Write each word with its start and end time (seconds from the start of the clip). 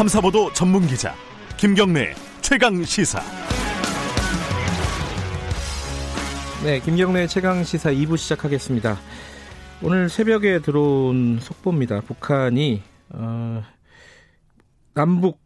탐사보도 0.00 0.50
전문 0.54 0.86
기자 0.86 1.14
김경래 1.58 2.14
최강 2.40 2.82
시사. 2.82 3.20
네, 6.64 6.80
김경래 6.80 7.26
최강 7.26 7.62
시사 7.62 7.90
2부 7.92 8.16
시작하겠습니다. 8.16 8.96
오늘 9.82 10.08
새벽에 10.08 10.60
들어온 10.60 11.38
속보입니다. 11.38 12.00
북한이 12.00 12.82
어, 13.10 13.62
남북 14.94 15.38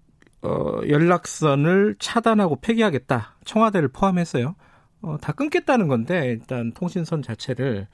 어, 0.43 0.83
연락선을 0.89 1.97
차단하고 1.99 2.61
폐기하겠다. 2.61 3.35
청와대를 3.45 3.89
포함해서요. 3.89 4.55
어, 5.03 5.17
다 5.21 5.33
끊겠다는 5.33 5.89
건데 5.89 6.27
일단 6.27 6.71
통신선 6.71 7.23
자체를 7.23 7.89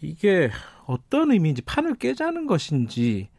이게 0.00 0.48
어떤 0.86 1.32
의미인지 1.32 1.62
판을 1.62 1.96
깨자는 1.96 2.46
것인지 2.46 3.30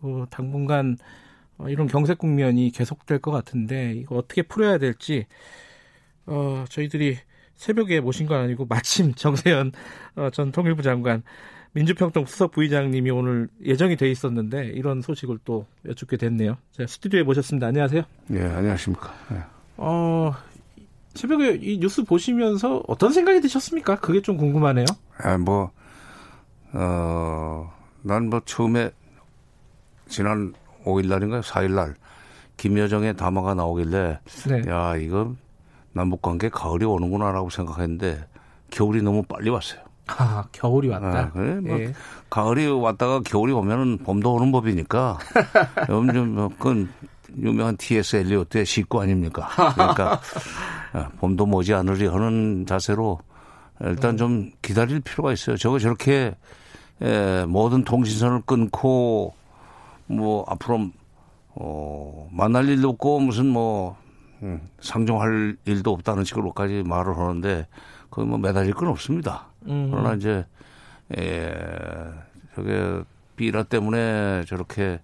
어, 0.00 0.26
당분간 0.30 0.96
어, 1.00 1.23
이런 1.68 1.86
경색 1.86 2.18
국면이 2.18 2.70
계속될 2.70 3.20
것 3.20 3.30
같은데 3.30 3.92
이거 3.94 4.16
어떻게 4.16 4.42
풀어야 4.42 4.78
될지 4.78 5.26
어, 6.26 6.64
저희들이 6.68 7.18
새벽에 7.54 8.00
모신 8.00 8.26
건 8.26 8.40
아니고 8.40 8.66
마침 8.66 9.12
정세현 9.16 9.72
어, 10.16 10.30
전 10.30 10.52
통일부 10.52 10.82
장관 10.82 11.22
민주평통 11.72 12.26
수석 12.26 12.52
부의장님이 12.52 13.10
오늘 13.10 13.48
예정이 13.64 13.96
돼 13.96 14.10
있었는데 14.10 14.66
이런 14.74 15.02
소식을 15.02 15.38
또 15.44 15.66
여쭙게 15.86 16.16
됐네요. 16.16 16.56
제가 16.72 16.86
스튜디오에 16.86 17.24
모셨습니다. 17.24 17.66
안녕하세요. 17.66 18.02
예, 18.32 18.40
안녕하십니까. 18.42 19.12
예. 19.32 19.42
어, 19.78 20.32
새벽에 21.14 21.58
이 21.60 21.78
뉴스 21.78 22.04
보시면서 22.04 22.84
어떤 22.86 23.12
생각이 23.12 23.40
드셨습니까? 23.40 23.96
그게 23.96 24.22
좀 24.22 24.36
궁금하네요. 24.36 24.84
아, 25.18 25.36
뭐, 25.36 25.72
어, 26.72 27.72
난 28.02 28.28
뭐 28.30 28.40
처음에 28.44 28.90
지난 30.08 30.54
5일 30.84 31.08
날인가요? 31.08 31.40
4일 31.40 31.72
날 31.72 31.94
김여정의 32.56 33.16
담화가 33.16 33.54
나오길래 33.54 34.20
네. 34.48 34.62
야, 34.70 34.96
이거 34.96 35.34
남북 35.92 36.22
관계 36.22 36.48
가을이 36.48 36.84
오는구나라고 36.84 37.50
생각했는데 37.50 38.26
겨울이 38.70 39.02
너무 39.02 39.22
빨리 39.22 39.50
왔어요. 39.50 39.80
아, 40.06 40.44
겨울이 40.52 40.88
왔다. 40.88 41.18
아, 41.18 41.30
그래, 41.30 41.60
뭐 41.60 41.78
예. 41.80 41.94
가을이 42.28 42.66
왔다가 42.66 43.20
겨울이 43.20 43.52
오면은 43.52 43.98
봄도 43.98 44.34
오는 44.34 44.52
법이니까. 44.52 45.18
요즘 45.88 46.34
뭐 46.34 46.48
그건 46.48 46.88
유명한 47.36 47.76
T.S. 47.76 48.16
엘리오트의 48.16 48.66
식구 48.66 49.00
아닙니까? 49.00 49.48
그러니까 49.74 50.20
아, 50.92 51.08
봄도 51.18 51.46
머지 51.46 51.72
않으리 51.74 52.06
하는 52.06 52.66
자세로 52.66 53.18
일단 53.80 54.16
좀 54.16 54.50
기다릴 54.62 55.00
필요가 55.00 55.32
있어요. 55.32 55.56
저거 55.56 55.78
저렇게 55.78 56.34
에, 57.02 57.44
모든 57.46 57.82
통신선을 57.84 58.42
끊고 58.46 59.34
뭐 60.06 60.44
앞으로 60.48 60.90
어, 61.56 62.28
만날 62.32 62.68
일도 62.68 62.90
없고 62.90 63.20
무슨 63.20 63.46
뭐 63.46 63.96
음, 64.42 64.60
상종할 64.80 65.56
일도 65.64 65.92
없다는 65.92 66.24
식으로까지 66.24 66.82
말을 66.84 67.16
하는데 67.16 67.66
거의 68.10 68.26
뭐 68.28 68.38
매달릴 68.38 68.74
건 68.74 68.88
없습니다. 68.88 69.46
음. 69.66 69.88
그러나 69.90 70.14
이제 70.14 70.46
에, 71.16 71.52
저게 72.54 73.02
비라 73.36 73.62
때문에 73.62 74.44
저렇게 74.46 75.00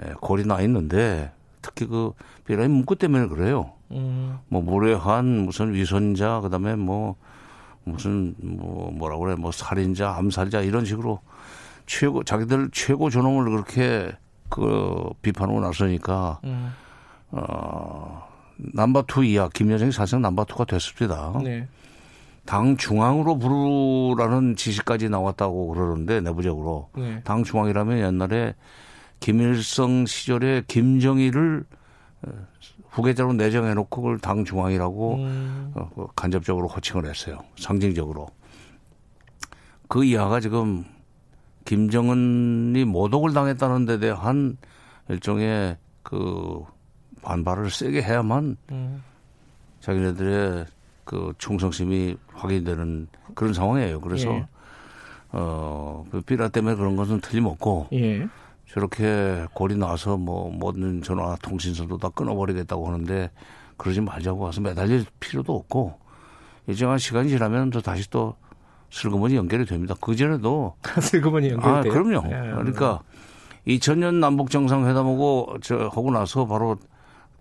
에, 0.00 0.12
골이 0.20 0.46
나 0.46 0.60
있는데 0.62 1.32
특히 1.62 1.86
그 1.86 2.12
비라의 2.46 2.68
문구 2.68 2.96
때문에 2.96 3.26
그래요. 3.26 3.72
음. 3.90 4.38
뭐 4.48 4.62
무례한 4.62 5.44
무슨 5.44 5.74
위선자 5.74 6.40
그다음에 6.40 6.76
뭐 6.76 7.16
무슨 7.84 8.34
뭐 8.38 8.90
뭐라 8.92 9.16
그래 9.18 9.34
뭐 9.34 9.50
살인자 9.52 10.14
암살자 10.16 10.60
이런 10.62 10.84
식으로 10.84 11.20
최고 11.90 12.22
자기들 12.22 12.70
최고 12.72 13.10
존엄을 13.10 13.50
그렇게 13.50 14.12
그 14.48 15.10
비판하고 15.22 15.60
나서니까 15.60 16.38
음. 16.44 16.72
어 17.32 18.22
number 18.58 19.02
two 19.08 19.24
이하 19.24 19.48
김여정이 19.48 19.90
사실상 19.90 20.22
number 20.22 20.44
two가 20.44 20.66
됐습니다. 20.66 21.32
네. 21.42 21.66
당 22.46 22.76
중앙으로 22.76 23.38
부르라는 23.38 24.54
지시까지 24.54 25.08
나왔다고 25.08 25.66
그러는데 25.66 26.20
내부적으로 26.20 26.90
네. 26.96 27.20
당 27.24 27.42
중앙이라면 27.42 27.98
옛날에 27.98 28.54
김일성 29.18 30.06
시절에 30.06 30.62
김정일을 30.68 31.64
어, 32.22 32.30
후계자로 32.90 33.32
내정해놓고 33.32 34.00
그걸 34.00 34.20
당 34.20 34.44
중앙이라고 34.44 35.14
음. 35.16 35.72
어, 35.74 35.90
그 35.96 36.06
간접적으로 36.14 36.68
호칭을 36.68 37.04
했어요. 37.06 37.40
상징적으로. 37.58 38.28
그 39.88 40.04
이하가 40.04 40.38
지금 40.38 40.84
김정은이 41.70 42.84
모독을 42.84 43.32
당했다는 43.32 43.84
데 43.84 44.00
대한 44.00 44.56
일종의 45.08 45.76
그 46.02 46.64
반발을 47.22 47.70
세게 47.70 48.02
해야만 48.02 48.56
음. 48.72 49.04
자기네들의 49.78 50.66
그 51.04 51.32
충성심이 51.38 52.16
확인되는 52.32 53.06
그런 53.36 53.54
상황이에요. 53.54 54.00
그래서 54.00 54.32
예. 54.32 54.46
어, 55.30 56.04
그 56.10 56.20
비라 56.22 56.48
때문에 56.48 56.74
그런 56.74 56.96
것은 56.96 57.20
틀림없고 57.20 57.90
예. 57.92 58.26
저렇게 58.66 59.46
골이 59.54 59.76
나서 59.76 60.16
뭐 60.16 60.50
모든 60.50 61.02
전화 61.02 61.36
통신선도 61.36 61.98
다 61.98 62.08
끊어버리겠다고 62.08 62.88
하는데 62.88 63.30
그러지 63.76 64.00
말자고 64.00 64.40
와서 64.40 64.60
매달릴 64.60 65.06
필요도 65.20 65.54
없고 65.54 66.00
일정한 66.66 66.98
시간이 66.98 67.28
지나면 67.28 67.70
또 67.70 67.80
다시 67.80 68.10
또 68.10 68.34
슬그머니 68.90 69.36
연결이 69.36 69.64
됩니다. 69.64 69.94
그 70.00 70.16
전에도 70.16 70.74
슬그머니 71.00 71.50
연결이 71.50 71.72
아, 71.72 71.80
그럼요. 71.82 72.22
예, 72.26 72.52
그러니까 72.52 73.02
2000년 73.66 74.14
남북 74.16 74.50
정상회담하고 74.50 75.58
저 75.62 75.76
하고 75.76 76.10
나서 76.10 76.46
바로 76.46 76.76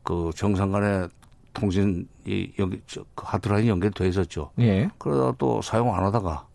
그 0.03 0.31
정상 0.35 0.71
간의 0.71 1.09
통신 1.53 2.07
이 2.25 2.51
여기 2.59 2.81
저, 2.87 3.03
그 3.15 3.25
하드라인이 3.27 3.69
연결돼 3.69 4.07
있었죠. 4.07 4.51
예. 4.59 4.89
그러다 4.97 5.35
또 5.37 5.61
사용 5.61 5.95
안 5.95 6.03
하다가 6.05 6.45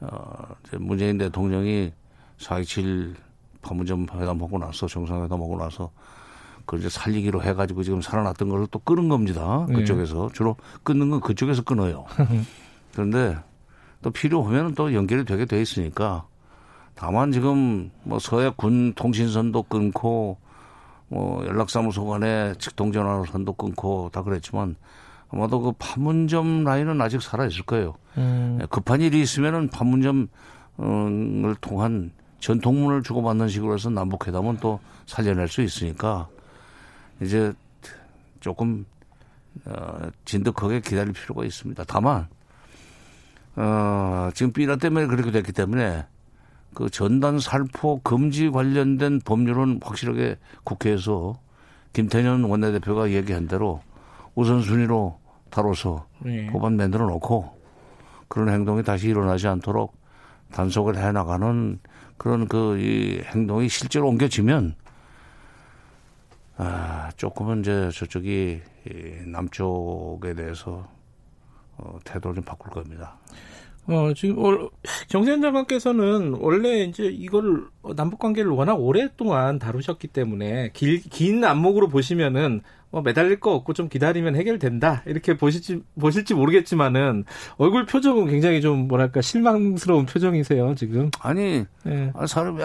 어 0.00 0.54
문재인 0.78 1.18
대통령이 1.18 1.92
4.27 2.38 3.14
판문점 3.60 4.06
회담하고 4.12 4.58
나서 4.58 4.86
정상회담하고 4.86 5.58
나서 5.58 5.90
그걸 6.60 6.80
이제 6.80 6.88
살리기로 6.88 7.42
해가지고 7.42 7.82
지금 7.82 8.00
살아났던 8.00 8.48
걸또 8.48 8.78
끊은 8.80 9.08
겁니다. 9.08 9.66
예. 9.68 9.74
그쪽에서 9.74 10.28
예. 10.30 10.34
주로 10.34 10.56
끊는 10.82 11.10
건 11.10 11.20
그쪽에서 11.20 11.62
끊어요. 11.62 12.06
그런데 12.94 13.36
또 14.02 14.10
필요하면 14.10 14.74
또 14.74 14.92
연결이 14.94 15.24
되게 15.24 15.44
돼 15.44 15.62
있으니까 15.62 16.26
다만 16.94 17.32
지금 17.32 17.90
뭐 18.02 18.18
서해 18.18 18.52
군 18.54 18.92
통신선도 18.94 19.64
끊고 19.64 20.36
뭐 21.08 21.44
연락사무소 21.46 22.06
간에 22.06 22.54
직통전화선도 22.58 23.54
끊고 23.54 24.10
다 24.12 24.22
그랬지만 24.22 24.76
아마도 25.30 25.60
그 25.60 25.72
판문점 25.78 26.64
라인은 26.64 27.00
아직 27.00 27.22
살아 27.22 27.46
있을 27.46 27.64
거예요. 27.64 27.94
음. 28.18 28.58
예, 28.60 28.66
급한 28.66 29.00
일이 29.00 29.20
있으면은 29.22 29.68
판문점을 29.68 30.28
통한 31.60 32.12
전통문을 32.40 33.02
주고받는 33.02 33.48
식으로 33.48 33.74
해서 33.74 33.88
남북회담은 33.88 34.58
또 34.58 34.80
살려낼 35.06 35.48
수 35.48 35.62
있으니까 35.62 36.28
이제 37.20 37.52
조금 38.40 38.84
어, 39.64 40.10
진득하게 40.24 40.80
기다릴 40.80 41.12
필요가 41.12 41.44
있습니다. 41.44 41.84
다만 41.86 42.26
어, 43.56 44.30
지금 44.34 44.52
비라 44.52 44.76
때문에 44.76 45.06
그렇게 45.06 45.30
됐기 45.30 45.52
때문에 45.52 46.06
그 46.74 46.88
전단 46.88 47.38
살포 47.38 48.00
금지 48.02 48.48
관련된 48.50 49.20
법률은 49.24 49.80
확실하게 49.82 50.38
국회에서 50.64 51.38
김태년 51.92 52.44
원내대표가 52.44 53.10
얘기한 53.10 53.46
대로 53.46 53.82
우선순위로 54.34 55.18
다뤄서 55.50 56.06
네. 56.20 56.46
법안 56.46 56.76
만들어 56.76 57.06
놓고 57.06 57.60
그런 58.28 58.48
행동이 58.48 58.82
다시 58.82 59.08
일어나지 59.08 59.46
않도록 59.48 59.94
단속을 60.52 60.96
해 60.96 61.12
나가는 61.12 61.78
그런 62.16 62.48
그 62.48 62.78
이 62.78 63.20
행동이 63.26 63.68
실제로 63.68 64.08
옮겨지면 64.08 64.74
아, 66.56 67.10
조금은 67.16 67.60
이제 67.60 67.90
저쪽이 67.92 68.62
이 68.86 68.92
남쪽에 69.26 70.34
대해서 70.34 70.88
어, 71.76 71.98
태도를 72.04 72.36
좀 72.36 72.44
바꿀 72.44 72.70
겁니다. 72.70 73.18
어, 73.88 74.12
지금, 74.14 74.36
정세현 75.08 75.42
장관께서는 75.42 76.36
원래 76.38 76.84
이제 76.84 77.04
이걸 77.04 77.66
남북 77.96 78.20
관계를 78.20 78.50
워낙 78.52 78.74
오랫동안 78.74 79.58
다루셨기 79.58 80.08
때문에 80.08 80.70
길, 80.72 81.00
긴 81.00 81.44
안목으로 81.44 81.88
보시면은 81.88 82.62
뭐 82.90 83.02
매달릴 83.02 83.40
거 83.40 83.54
없고 83.54 83.72
좀 83.72 83.88
기다리면 83.88 84.36
해결된다. 84.36 85.02
이렇게 85.06 85.36
보실지, 85.36 85.82
보실지 85.98 86.34
모르겠지만은 86.34 87.24
얼굴 87.56 87.86
표정은 87.86 88.26
굉장히 88.26 88.60
좀 88.60 88.86
뭐랄까 88.86 89.20
실망스러운 89.20 90.06
표정이세요, 90.06 90.74
지금. 90.76 91.10
아니, 91.20 91.64
네. 91.84 92.12
사람이 92.26 92.62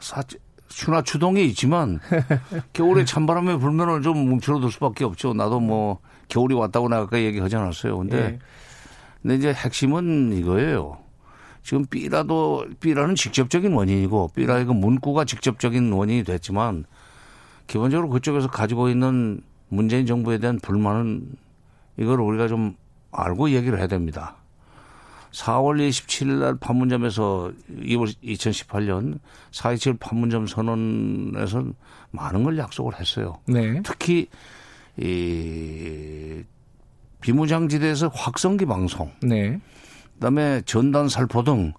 사, 0.00 0.22
추나 0.68 1.02
추동이 1.02 1.44
있지만 1.46 2.00
겨울에 2.72 3.04
찬바람에 3.04 3.58
불면은 3.58 4.02
좀 4.02 4.28
뭉쳐들 4.28 4.70
수밖에 4.70 5.04
없죠. 5.04 5.34
나도 5.34 5.60
뭐 5.60 6.00
겨울이 6.30 6.54
왔다고 6.54 6.88
내가 6.88 7.02
아까 7.02 7.20
얘기하지 7.20 7.56
않았어요. 7.56 7.98
근데 7.98 8.16
네. 8.16 8.38
근데 9.20 9.34
이제 9.36 9.52
핵심은 9.52 10.32
이거예요. 10.32 10.98
지금 11.62 11.84
B라도 11.84 12.66
B라는 12.80 13.14
직접적인 13.14 13.74
원인이고 13.74 14.30
B라의 14.34 14.64
그 14.64 14.72
문구가 14.72 15.26
직접적인 15.26 15.92
원인이 15.92 16.24
됐지만 16.24 16.86
기본적으로 17.66 18.08
그쪽에서 18.08 18.48
가지고 18.48 18.88
있는 18.88 19.42
문재인 19.68 20.06
정부에 20.06 20.38
대한 20.38 20.58
불만은 20.58 21.36
이걸 21.98 22.20
우리가 22.20 22.48
좀 22.48 22.76
알고 23.12 23.50
얘기를 23.50 23.78
해야 23.78 23.86
됩니다. 23.86 24.36
4월 25.32 25.88
27일 25.88 26.40
날 26.40 26.56
판문점에서 26.56 27.52
2월 27.82 28.12
2018년 28.24 29.20
4.27 29.52 30.00
판문점 30.00 30.46
선언에서 30.46 31.64
많은 32.10 32.42
걸 32.42 32.58
약속을 32.58 32.98
했어요. 32.98 33.38
네. 33.46 33.80
특히 33.84 34.26
이 34.96 36.42
비무장지대에서 37.20 38.08
확성기 38.08 38.66
방송, 38.66 39.10
네. 39.22 39.60
그다음에 40.14 40.62
전단 40.64 41.08
살포 41.08 41.42
등 41.42 41.72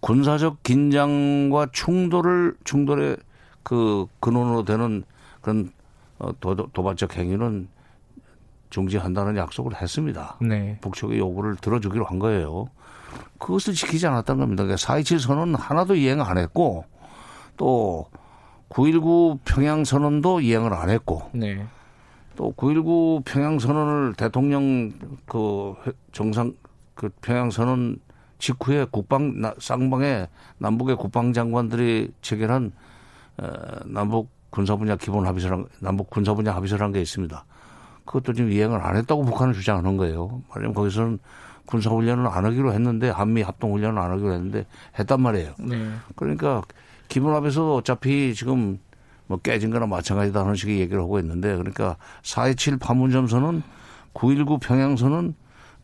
군사적 0.00 0.62
긴장과 0.62 1.68
충돌을 1.72 2.56
충돌의 2.64 3.16
그 3.62 4.06
근원으로 4.20 4.64
되는 4.64 5.02
그런 5.40 5.72
어, 6.18 6.30
도, 6.40 6.54
도발적 6.72 7.16
행위는 7.16 7.68
중지한다는 8.70 9.36
약속을 9.36 9.80
했습니다. 9.80 10.36
네. 10.40 10.78
북측의 10.80 11.18
요구를 11.18 11.56
들어주기로 11.56 12.04
한 12.04 12.18
거예요. 12.18 12.68
그것을 13.38 13.74
지키지 13.74 14.06
않았던 14.06 14.38
겁니다. 14.38 14.64
그러니까 14.64 14.84
4.27 14.84 15.20
선언 15.20 15.54
하나도 15.54 15.94
이행 15.94 16.20
안 16.20 16.38
했고 16.38 16.84
또 17.56 18.06
9.19 18.68 19.40
평양 19.44 19.84
선언도 19.84 20.40
이행을 20.40 20.72
안 20.74 20.90
했고 20.90 21.30
네. 21.32 21.66
또 22.36 22.52
9.19 22.52 23.24
평양 23.24 23.58
선언을 23.58 24.14
대통령 24.14 24.92
그 25.26 25.74
정상 26.12 26.54
그 26.94 27.10
평양 27.20 27.50
선언 27.50 27.98
직후에 28.38 28.86
국방 28.90 29.42
쌍방에 29.58 30.28
남북의 30.58 30.96
국방장관들이 30.96 32.12
체결한 32.20 32.72
어, 33.38 33.48
남북 33.86 34.28
군사분야 34.50 34.96
기본 34.96 35.26
합의서란 35.26 35.66
남북 35.80 36.10
군사분야 36.10 36.54
합의서라는 36.54 36.92
게 36.92 37.00
있습니다. 37.00 37.44
그것도 38.04 38.32
지금 38.34 38.52
이행을 38.52 38.80
안 38.80 38.96
했다고 38.96 39.24
북한은 39.24 39.52
주장하는 39.54 39.96
거예요. 39.96 40.42
말하자면 40.48 40.74
거기서는 40.74 41.18
군사훈련을 41.66 42.26
안 42.28 42.44
하기로 42.44 42.72
했는데 42.72 43.10
한미 43.10 43.42
합동훈련을 43.42 43.98
안 44.00 44.12
하기로 44.12 44.32
했는데 44.32 44.66
했단 44.98 45.20
말이에요. 45.20 45.54
네. 45.58 45.90
그러니까 46.14 46.62
기본 47.08 47.34
합의서도 47.34 47.76
어차피 47.76 48.34
지금 48.34 48.78
뭐 49.26 49.38
깨진 49.38 49.70
거나 49.70 49.86
마찬가지다 49.86 50.40
하는 50.40 50.54
식의 50.54 50.78
얘기를 50.80 51.00
하고 51.00 51.18
있는데 51.18 51.56
그러니까 51.56 51.96
4.27 52.22 52.80
판문점선은 52.80 53.62
9.19 54.14 54.60
평양선은 54.60 55.34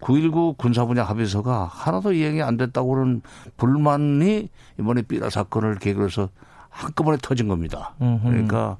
9.19 0.00 0.56
군사분야 0.56 1.05
합의서가 1.05 1.65
하나도 1.65 2.12
이행이 2.12 2.43
안 2.43 2.56
됐다고 2.56 2.89
그런 2.89 3.23
불만이 3.56 4.49
이번에 4.81 5.03
삐라 5.03 5.31
사건을 5.31 5.77
계기로 5.77 6.06
해서 6.06 6.29
한꺼번에 6.69 7.19
터진 7.23 7.49
겁니다. 7.49 7.94
그러니까 7.99 8.79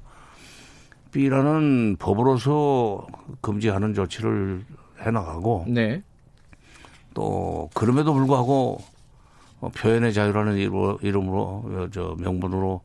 B라는 1.11 1.97
법으로서 1.99 3.05
금지하는 3.41 3.93
조치를 3.93 4.65
해나가고 4.99 5.65
네. 5.67 6.01
또 7.13 7.69
그럼에도 7.73 8.13
불구하고 8.13 8.81
뭐 9.59 9.69
표현의 9.69 10.13
자유라는 10.13 10.57
이름으로 10.57 11.89
저 11.91 12.15
명분으로 12.19 12.81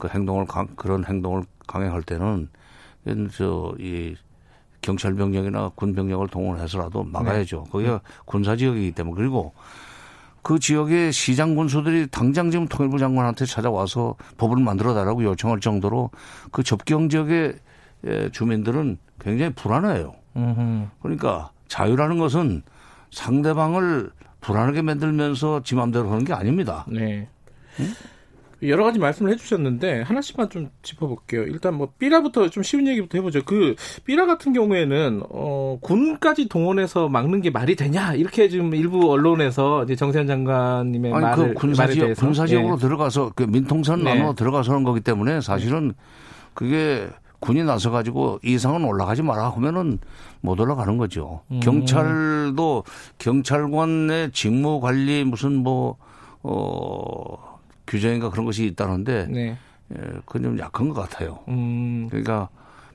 그 0.00 0.08
행동을 0.08 0.46
강, 0.46 0.66
그런 0.74 1.04
행동을 1.04 1.44
강행할 1.68 2.02
때는 2.02 2.48
저이 3.32 4.16
경찰 4.80 5.14
병력이나 5.14 5.68
군 5.74 5.94
병력을 5.94 6.26
동원해서라도 6.28 7.04
막아야죠. 7.04 7.64
네. 7.66 7.70
거기가 7.70 8.00
군사 8.24 8.56
지역이기 8.56 8.92
때문에 8.92 9.14
그리고 9.14 9.52
그 10.42 10.58
지역의 10.58 11.12
시장 11.12 11.54
군수들이 11.54 12.06
당장 12.06 12.50
지금 12.50 12.66
통일부 12.66 12.98
장관한테 12.98 13.44
찾아와서 13.44 14.16
법을 14.38 14.56
만들어 14.56 14.94
달라고 14.94 15.22
요청할 15.22 15.60
정도로 15.60 16.10
그 16.50 16.62
접경 16.62 17.10
지역의 17.10 17.56
주민들은 18.32 18.96
굉장히 19.20 19.52
불안해요. 19.52 20.14
그러니까 21.02 21.50
자유라는 21.68 22.18
것은 22.18 22.62
상대방을 23.10 24.10
불안하게 24.40 24.80
만들면서 24.80 25.62
지 25.62 25.74
마음대로 25.74 26.10
하는 26.10 26.24
게 26.24 26.32
아닙니다. 26.32 26.86
네. 26.88 27.28
응? 27.80 27.86
여러 28.62 28.84
가지 28.84 28.98
말씀을 28.98 29.32
해주셨는데 29.32 30.02
하나씩만 30.02 30.50
좀 30.50 30.70
짚어볼게요. 30.82 31.42
일단 31.44 31.74
뭐 31.74 31.92
삐라부터 31.98 32.48
좀 32.50 32.62
쉬운 32.62 32.86
얘기부터 32.86 33.18
해보죠. 33.18 33.42
그 33.44 33.74
삐라 34.04 34.26
같은 34.26 34.52
경우에는 34.52 35.22
어, 35.30 35.78
군까지 35.80 36.48
동원해서 36.48 37.08
막는 37.08 37.40
게 37.40 37.50
말이 37.50 37.74
되냐 37.76 38.14
이렇게 38.14 38.48
지금 38.48 38.74
일부 38.74 39.10
언론에서 39.10 39.84
이제 39.84 39.96
정세현 39.96 40.26
장관님의 40.26 41.12
아니, 41.12 41.22
말을 41.22 41.48
그 41.48 41.54
군사지역 41.54 42.16
군사지역으로 42.16 42.76
네. 42.76 42.80
들어가서 42.80 43.32
그 43.34 43.44
민통선 43.44 44.04
네. 44.04 44.14
나눠 44.14 44.34
들어가서 44.34 44.72
하는 44.72 44.84
거기 44.84 45.00
때문에 45.00 45.40
사실은 45.40 45.94
그게 46.54 47.08
군이 47.40 47.64
나서 47.64 47.90
가지고 47.90 48.38
이상은 48.44 48.84
올라가지 48.84 49.22
마라 49.22 49.48
하면은 49.50 49.98
못 50.42 50.60
올라가는 50.60 50.96
거죠. 50.98 51.40
음. 51.50 51.60
경찰도 51.60 52.84
경찰관의 53.18 54.32
직무 54.32 54.80
관리 54.80 55.24
무슨 55.24 55.56
뭐 55.56 55.96
어. 56.42 57.49
규정인가 57.90 58.30
그런 58.30 58.46
것이 58.46 58.64
있다는데 58.66 59.26
네. 59.26 59.58
예, 59.92 59.96
그건 60.24 60.42
좀 60.42 60.58
약한 60.58 60.88
것 60.88 60.94
같아요. 60.94 61.40
음. 61.48 62.06
그러니까 62.08 62.48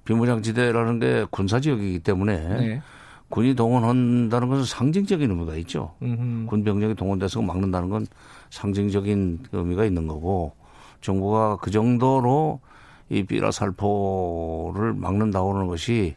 비무장지대라는 0.06 1.00
게 1.00 1.26
군사지역이기 1.30 2.00
때문에 2.00 2.38
네. 2.38 2.82
군이 3.30 3.56
동원한다는 3.56 4.48
것은 4.48 4.64
상징적인 4.64 5.30
의미가 5.30 5.56
있죠. 5.58 5.96
음흠. 6.02 6.46
군 6.48 6.64
병력이 6.64 6.96
동원돼서 6.96 7.42
막는다는 7.42 7.90
건 7.90 8.08
상징적인 8.52 9.48
의미가 9.52 9.84
있는 9.84 10.08
거고 10.08 10.54
정부가 11.02 11.58
그 11.58 11.72
정도로 11.72 12.62
이 13.10 13.24
삐라 13.24 13.52
살포를 13.52 14.94
막는다고 14.94 15.54
하는 15.54 15.68
것이 15.68 16.16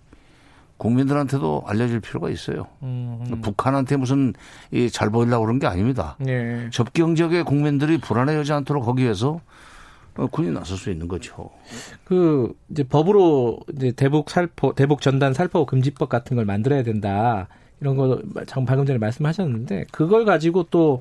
국민들한테도 0.79 1.65
알려줄 1.67 2.01
필요가 2.01 2.31
있어요. 2.31 2.67
음. 2.83 3.41
북한한테 3.43 3.97
무슨 3.97 4.33
이잘 4.71 5.11
보이려고 5.11 5.45
그런 5.45 5.59
게 5.59 5.67
아닙니다. 5.67 6.17
네. 6.19 6.69
접경 6.73 7.15
지역의 7.15 7.45
국민들이 7.45 7.99
불안해하지 7.99 8.53
않도록 8.53 8.85
거기 8.85 9.05
에서 9.05 9.41
군이 10.31 10.51
나설 10.51 10.77
수 10.77 10.91
있는 10.91 11.07
거죠. 11.07 11.51
그 12.05 12.53
이제 12.71 12.83
법으로 12.83 13.61
이제 13.77 13.93
대북 13.93 14.31
살포, 14.31 14.75
대북 14.75 15.01
전단 15.01 15.33
살포 15.33 15.67
금지법 15.67 16.09
같은 16.09 16.37
걸 16.37 16.45
만들어야 16.45 16.83
된다. 16.83 17.49
이런 17.81 17.97
거 17.97 18.21
방금 18.67 18.87
전에 18.87 18.99
말씀하셨는데 18.99 19.85
그걸 19.93 20.25
가지고 20.25 20.65
또 20.65 21.01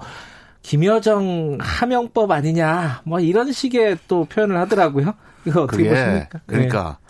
김여정 0.62 1.57
하명법 1.59 2.29
아니냐 2.29 3.01
뭐 3.06 3.19
이런 3.19 3.51
식의 3.51 3.97
또 4.07 4.25
표현을 4.25 4.57
하더라고요. 4.57 5.13
이거 5.46 5.63
어떻게 5.63 5.89
보십니까? 5.89 6.41
그러니까 6.46 6.98
네. 7.00 7.07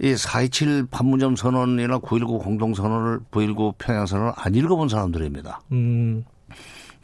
이4.27 0.00 0.90
판문점 0.90 1.36
선언이나 1.36 1.98
9.19 1.98 2.42
공동선언을 2.42 3.20
9.19 3.30 3.74
평양선언을 3.78 4.32
안 4.36 4.54
읽어본 4.54 4.88
사람들입니다. 4.88 5.60
음. 5.72 6.24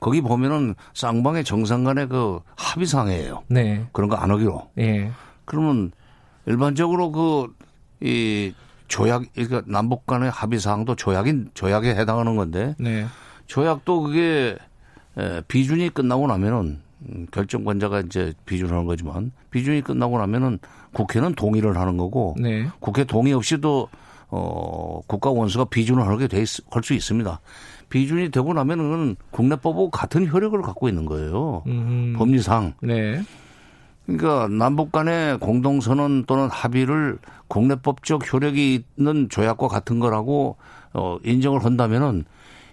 거기 0.01 0.21
보면은 0.21 0.75
쌍방의 0.95 1.45
정상 1.45 1.85
간의 1.85 2.09
그 2.09 2.41
합의사항이에요. 2.57 3.45
네. 3.49 3.87
그런 3.93 4.11
거 4.11 4.17
안 4.17 4.31
하기로. 4.31 4.71
네. 4.75 5.11
그러면 5.45 5.93
일반적으로 6.47 7.13
그, 7.13 7.55
이 8.01 8.53
조약, 8.89 9.23
그러니까 9.35 9.63
남북 9.67 10.07
간의 10.07 10.31
합의사항도 10.31 10.97
조약인, 10.97 11.51
조약에 11.55 11.95
해당하는 11.95 12.35
건데. 12.37 12.75
네. 12.79 13.07
조약도 13.47 14.03
그게 14.03 14.57
비준이 15.49 15.91
끝나고 15.91 16.27
나면은 16.27 16.81
음, 17.09 17.27
결정권자가 17.31 18.01
이제 18.01 18.33
비준하는 18.45 18.87
거지만 18.87 19.33
비준이 19.51 19.83
끝나고 19.83 20.19
나면은 20.19 20.59
국회는 20.93 21.35
동의를 21.35 21.77
하는 21.77 21.97
거고 21.97 22.35
네. 22.39 22.67
국회 22.81 23.05
동의 23.05 23.33
없이도 23.33 23.89
어 24.31 25.01
국가 25.07 25.31
원수가 25.31 25.67
비준을 25.67 26.07
하게 26.07 26.27
돼 26.27 26.45
할 26.71 26.83
수 26.83 26.95
있습니다. 26.95 27.41
비준이 27.91 28.31
되고 28.31 28.55
나면은 28.55 29.17
국내법하고 29.31 29.91
같은 29.91 30.27
효력을 30.27 30.61
갖고 30.63 30.89
있는 30.89 31.05
거예요. 31.05 31.63
음. 31.67 32.15
법리상. 32.17 32.73
네. 32.81 33.23
그러니까 34.07 34.49
남북 34.49 34.91
간의 34.91 35.39
공동선언 35.39 36.25
또는 36.25 36.49
합의를 36.49 37.19
국내법적 37.49 38.33
효력이 38.33 38.83
있는 38.97 39.29
조약과 39.29 39.69
같은 39.69 40.01
거라고 40.01 40.57
어 40.95 41.19
인정을 41.25 41.65
한다면은 41.65 42.25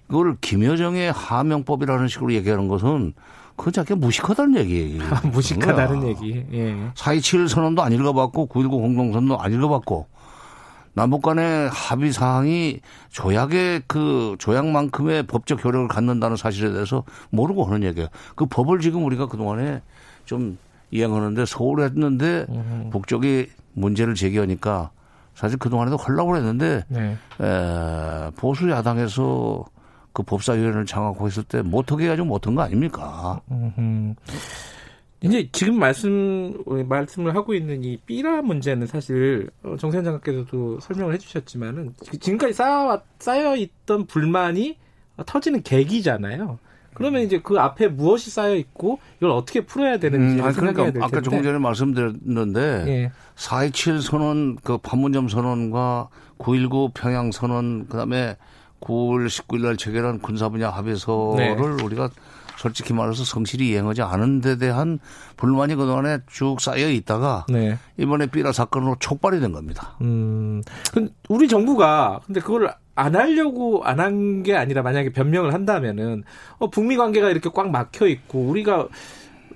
이걸 0.10 0.38
김여정의 0.42 1.12
하명법이라는 1.12 2.08
식으로 2.08 2.34
얘기하는 2.34 2.68
것은 2.68 3.14
그건 3.56 3.74
자기가 3.74 3.96
무식하다는 3.98 4.58
얘기예요. 4.62 5.04
아, 5.12 5.22
무식하다는 5.28 6.08
얘기. 6.08 6.46
예. 6.52 6.92
4.27 6.96 7.48
선언도 7.48 7.84
안 7.84 7.92
읽어봤고 7.92 8.48
9.19 8.48 8.70
공동선언도 8.70 9.40
안 9.40 9.54
읽어봤고 9.54 10.08
남북 10.94 11.22
간의 11.22 11.70
합의 11.72 12.12
사항이 12.12 12.80
조약의 13.10 13.84
그 13.88 14.36
조약만큼의 14.40 15.24
법적 15.24 15.64
효력을 15.64 15.88
갖는다는 15.88 16.36
사실에 16.36 16.72
대해서 16.72 17.04
모르고 17.30 17.66
하는 17.66 17.84
얘기예요. 17.84 18.08
그 18.36 18.46
법을 18.48 18.80
지금 18.80 19.06
우리가 19.06 19.28
그동안에 19.28 19.82
좀 20.26 20.58
이행하는데 20.92 21.46
소홀 21.46 21.82
했는데 21.82 22.46
음. 22.50 22.90
북쪽이 22.92 23.48
문제를 23.74 24.16
제기하니까 24.16 24.90
사실 25.36 25.58
그동안에도 25.60 25.98
하려고 25.98 26.36
했는데 26.36 26.84
네. 26.88 27.18
에, 27.40 28.32
보수 28.36 28.70
야당에서 28.70 29.66
그 30.20 30.24
법사위원회를 30.24 30.86
장악하고 30.86 31.30
있을 31.30 31.44
때 31.44 31.62
못하게 31.62 32.06
해가지고 32.06 32.28
못한 32.28 32.54
거 32.54 32.62
아닙니까? 32.62 33.40
이제 35.22 35.48
지금 35.54 35.80
말씀 35.80 36.62
말씀을 36.66 37.36
하고 37.36 37.54
있는 37.54 37.86
이 37.86 37.98
삐라 38.06 38.42
문제는 38.42 38.86
사실 38.86 39.50
어, 39.64 39.78
정세현 39.78 40.04
장관께서도 40.04 40.82
설명을 40.82 41.14
해주셨지만은 41.14 41.94
지금까지 42.20 42.54
쌓여 42.54 43.02
쌓여 43.20 43.56
있던 43.56 44.08
불만이 44.08 44.78
터지는 45.26 45.64
계기잖아요. 45.64 46.60
그러면 46.94 47.22
이제 47.22 47.40
그 47.42 47.58
앞에 47.58 47.88
무엇이 47.88 48.30
쌓여 48.30 48.56
있고 48.56 49.00
이걸 49.20 49.32
어떻게 49.32 49.62
풀어야 49.62 50.00
되는지 50.00 50.42
음, 50.42 50.52
그러니까 50.52 51.06
아까 51.06 51.22
조금 51.22 51.44
전에 51.44 51.60
말씀드렸는데 51.60 52.86
예. 52.88 53.12
4.27 53.36 54.02
선언 54.02 54.58
그 54.58 54.78
판문점 54.80 55.30
선언과 55.30 56.10
9.19 56.40 56.92
평양 56.94 57.32
선언 57.32 57.88
그다음에 57.88 58.36
9월 58.82 59.28
19일 59.28 59.62
날 59.64 59.78
체결한 59.78 60.20
군사 60.20 60.50
분야 60.50 60.70
합의서를 60.70 61.78
네. 61.78 61.84
우리가 61.84 62.10
솔직히 62.58 62.94
말해서 62.94 63.24
성실히 63.24 63.70
이행하지 63.70 64.02
않은 64.02 64.42
데 64.42 64.58
대한 64.58 65.00
불만이 65.38 65.76
그동안에 65.76 66.20
쭉 66.30 66.60
쌓여 66.60 66.90
있다가 66.90 67.46
네. 67.48 67.78
이번에 67.98 68.26
삐라 68.28 68.52
사건으로 68.52 68.98
촉발이 69.00 69.40
된 69.40 69.54
겁니다. 69.54 69.96
음. 70.02 70.62
우리 71.30 71.48
정부가 71.48 72.20
근데 72.26 72.42
그걸 72.42 72.74
안 72.96 73.16
하려고 73.16 73.84
안 73.86 74.00
한 74.02 74.44
게 74.44 74.56
아니라 74.58 74.82
만약에 74.82 75.12
변명을 75.14 75.54
한다면은 75.54 76.24
어, 76.58 76.70
북미 76.70 76.98
관계가 76.98 77.30
이렇게 77.30 77.50
꽉 77.54 77.70
막혀 77.72 78.08
있고 78.08 78.42
우리가 78.42 78.88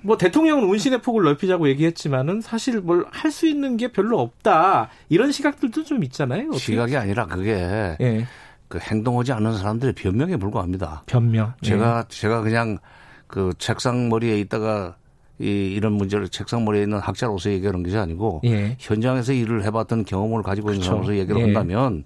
뭐 0.00 0.16
대통령은 0.16 0.64
운신의 0.64 1.00
폭을 1.02 1.24
넓히자고 1.24 1.68
얘기했지만은 1.68 2.40
사실 2.40 2.80
뭘 2.80 3.04
할 3.10 3.30
수 3.30 3.46
있는 3.46 3.76
게 3.76 3.92
별로 3.92 4.18
없다 4.20 4.88
이런 5.10 5.30
시각들도 5.30 5.84
좀 5.84 6.02
있잖아요. 6.04 6.48
어떻게? 6.48 6.58
시각이 6.58 6.96
아니라 6.96 7.26
그게 7.26 7.96
예. 8.00 8.26
그 8.68 8.78
행동하지 8.78 9.32
않는 9.32 9.56
사람들의 9.58 9.94
변명에 9.94 10.36
불과합니다. 10.36 11.02
변명. 11.06 11.52
제가 11.62 12.06
네. 12.08 12.16
제가 12.20 12.42
그냥 12.42 12.78
그 13.26 13.52
책상 13.58 14.08
머리에 14.08 14.38
있다가 14.40 14.96
이 15.38 15.46
이런 15.46 15.92
문제를 15.94 16.28
책상 16.28 16.64
머리에 16.64 16.82
있는 16.82 16.98
학자로서 16.98 17.50
얘기하는 17.50 17.82
것이 17.82 17.96
아니고 17.96 18.40
예. 18.44 18.76
현장에서 18.78 19.32
일을 19.32 19.64
해봤던 19.64 20.04
경험을 20.04 20.42
가지고 20.42 20.68
있는 20.70 20.80
그렇죠. 20.80 20.90
사람으로서 20.90 21.16
얘기를 21.18 21.40
예. 21.40 21.44
한다면 21.44 22.04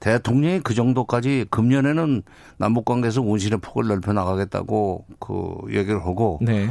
대통령이 0.00 0.60
그 0.60 0.74
정도까지 0.74 1.46
금년에는 1.50 2.22
남북 2.58 2.84
관계에서 2.84 3.22
운신의 3.22 3.60
폭을 3.60 3.86
넓혀 3.86 4.12
나가겠다고 4.12 5.06
그 5.18 5.56
얘기를 5.68 6.04
하고 6.04 6.40
네. 6.42 6.68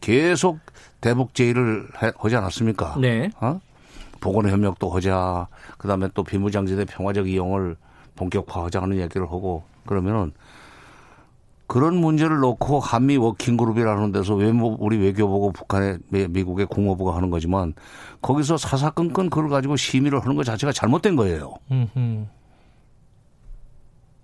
계속 0.00 0.58
대북 1.00 1.34
제의를 1.34 1.88
하지 1.92 2.36
않았습니까? 2.36 2.96
네. 3.00 3.30
어? 3.40 3.60
보건 4.20 4.48
협력도 4.48 4.90
하자. 4.90 5.48
그다음에 5.78 6.08
또 6.14 6.22
비무장지대 6.22 6.84
평화적 6.84 7.28
이용을 7.28 7.76
본격화하자는 8.16 8.98
얘기를 8.98 9.26
하고 9.26 9.64
그러면은 9.86 10.32
그런 11.66 11.96
문제를 11.96 12.38
놓고 12.40 12.78
한미 12.80 13.16
워킹그룹이라는 13.16 14.12
데서 14.12 14.34
외모 14.34 14.76
우리 14.78 14.98
외교부고 14.98 15.52
북한의 15.52 15.98
미국의 16.10 16.66
국무부가 16.66 17.16
하는 17.16 17.30
거지만 17.30 17.72
거기서 18.20 18.56
사사건건 18.58 19.30
그걸 19.30 19.48
가지고 19.48 19.76
심의를 19.76 20.20
하는 20.20 20.36
것 20.36 20.44
자체가 20.44 20.72
잘못된 20.72 21.16
거예요. 21.16 21.54
음흠. 21.70 22.26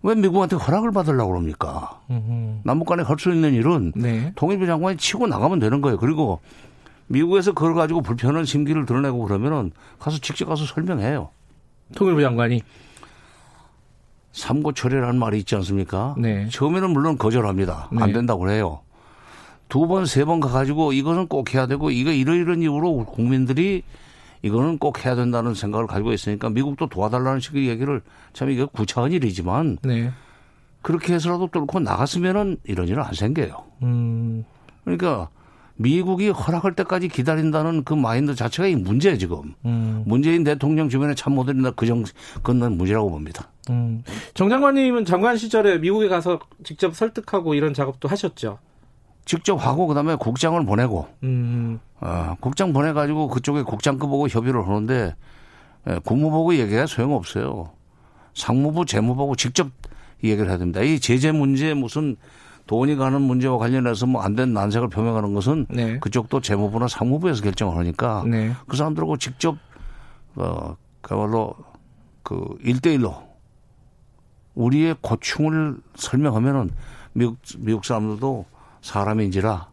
왜 0.02 0.14
미국한테 0.14 0.56
허락을 0.56 0.92
받으려고 0.92 1.30
그럽니까? 1.32 2.00
음흠. 2.11 2.61
남북 2.64 2.87
간에 2.87 3.02
할 3.02 3.18
수 3.18 3.30
있는 3.32 3.52
일은 3.52 3.92
네. 3.97 4.32
통일부 4.35 4.66
장관이 4.66 4.97
치고 4.97 5.26
나가면 5.26 5.59
되는 5.59 5.80
거예요. 5.80 5.99
그리고 5.99 6.40
미국에서 7.09 7.52
그걸 7.52 7.75
가지고 7.75 8.00
불편한 8.02 8.44
심기를 8.44 8.87
드러내고 8.87 9.25
그러면은 9.25 9.73
가서 9.99 10.18
직접 10.18 10.47
가서 10.47 10.64
설명해요. 10.64 11.30
통일부 11.97 12.20
장관이 12.23 12.62
삼고초려라는 14.32 15.18
말이 15.18 15.38
있지 15.38 15.54
않습니까? 15.56 16.14
네. 16.18 16.49
처음에는 16.50 16.90
물론 16.90 17.18
거절합니다. 17.18 17.88
네. 17.92 18.02
안 18.02 18.12
된다고 18.12 18.40
그래요. 18.40 18.80
두 19.68 19.87
번, 19.87 20.06
세 20.06 20.25
번 20.25 20.40
가가지고 20.40 20.92
이것은 20.92 21.28
꼭 21.28 21.54
해야 21.54 21.66
되고 21.66 21.90
이거 21.90 22.10
이러이런 22.12 22.62
이유로 22.62 23.04
국민들이 23.06 23.82
이거는 24.42 24.78
꼭 24.78 25.04
해야 25.04 25.14
된다는 25.14 25.54
생각을 25.54 25.87
가지고 25.87 26.12
있으니까 26.12 26.49
미국도 26.50 26.88
도와달라는 26.88 27.40
식의 27.40 27.68
얘기를 27.68 28.00
참 28.32 28.50
이게 28.50 28.64
구차한 28.64 29.12
일이지만 29.12 29.78
네. 29.82 30.10
그렇게 30.82 31.12
해서라도 31.14 31.49
뚫고 31.49 31.80
나갔으면은 31.80 32.56
이런 32.64 32.88
일은 32.88 33.02
안 33.02 33.12
생겨요. 33.12 33.62
음. 33.82 34.44
그러니까 34.84 35.28
미국이 35.80 36.28
허락할 36.28 36.75
때까지 36.75 37.08
기다린다는 37.08 37.84
그 37.84 37.94
마인드 37.94 38.34
자체가 38.34 38.68
이 38.68 38.76
문제예요, 38.76 39.16
지금. 39.16 39.54
음. 39.64 40.02
문재인 40.04 40.44
대통령 40.44 40.90
주변에 40.90 41.14
들인다 41.14 41.70
그 41.70 41.87
정, 41.87 42.04
그건 42.42 42.76
문제라고 42.76 43.08
봅니다. 43.08 43.49
음. 43.70 44.02
정 44.34 44.50
장관님은 44.50 45.06
장관 45.06 45.38
시절에 45.38 45.78
미국에 45.78 46.08
가서 46.08 46.38
직접 46.64 46.94
설득하고 46.94 47.54
이런 47.54 47.72
작업도 47.72 48.08
하셨죠? 48.08 48.58
직접 49.25 49.54
하고 49.56 49.87
그다음에 49.87 50.16
국장을 50.16 50.62
보내고 50.66 51.08
음. 51.22 51.80
어, 52.00 52.37
국장 52.40 52.75
보내가지고 52.75 53.28
그쪽에 53.28 53.62
국장급보고 53.62 54.28
협의를 54.28 54.66
하는데 54.66 55.14
예, 55.88 55.99
국무보고 56.04 56.56
얘기가 56.56 56.84
소용없어요. 56.84 57.70
상무부, 58.34 58.84
재무보고 58.84 59.34
직접 59.34 59.68
얘기를 60.22 60.50
해야 60.50 60.58
됩니다. 60.58 60.82
이 60.82 61.00
제재 61.00 61.32
문제 61.32 61.72
무슨 61.72 62.16
돈이 62.67 62.97
가는 62.97 63.21
문제와 63.21 63.59
관련해서 63.59 64.07
뭐 64.07 64.23
안 64.23 64.37
된 64.37 64.52
난색을 64.52 64.88
표명하는 64.88 65.35
것은 65.35 65.67
네. 65.71 65.99
그쪽도 65.99 66.40
재무부나 66.40 66.87
상무부에서 66.88 67.43
결정을 67.43 67.76
하니까 67.76 68.25
네. 68.26 68.52
그 68.69 68.76
사람들하고 68.76 69.17
직접 69.17 69.57
어 70.37 70.76
그야말로 71.02 71.55
그 72.23 72.57
일대일로 72.62 73.14
우리의 74.55 74.97
고충을 75.00 75.79
설명하면은 75.97 76.71
미국 77.12 77.38
미국 77.59 77.85
사람들도 77.85 78.45
사람인지라 78.83 79.69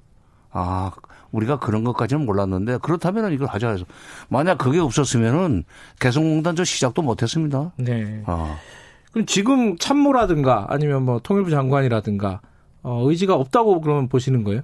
아 0.51 0.91
우리가 1.31 1.59
그런 1.59 1.83
것까지는 1.83 2.25
몰랐는데 2.25 2.77
그렇다면은 2.77 3.33
이걸 3.33 3.47
하자 3.47 3.69
해서 3.69 3.85
만약 4.29 4.57
그게 4.57 4.79
없었으면은 4.79 5.65
개성공단 5.99 6.55
저 6.55 6.63
시작도 6.63 7.01
못했습니다. 7.01 7.73
네. 7.77 8.23
아. 8.25 8.55
그럼 9.11 9.25
지금 9.25 9.77
참모라든가 9.77 10.65
아니면 10.69 11.03
뭐 11.03 11.19
통일부 11.19 11.49
장관이라든가 11.51 12.41
어, 12.87 13.09
의지가 13.09 13.35
없다고 13.35 13.81
그러면 13.81 14.07
보시는 14.07 14.43
거예요? 14.43 14.61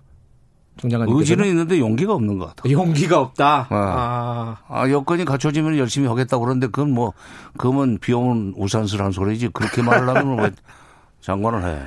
정장관 0.78 1.10
의지는 1.10 1.46
있는데 1.50 1.78
용기가 1.78 2.14
없는 2.14 2.38
것 2.40 2.48
같아요. 2.56 2.74
용기가 2.74 3.20
없다. 3.20 3.68
네. 3.70 3.76
아. 3.78 4.58
아 4.68 4.90
여건이 4.90 5.26
갖춰지면 5.26 5.78
열심히 5.78 6.08
하겠다 6.08 6.38
고 6.38 6.44
그러는데 6.46 6.68
그건 6.68 6.92
뭐 6.92 7.14
그러면 7.58 8.00
비오는 8.00 8.54
우산스러운 8.58 9.12
소리지 9.12 9.50
그렇게 9.50 9.82
말하려면 9.84 10.40
왜 10.40 10.52
장관을 11.22 11.64
해? 11.64 11.80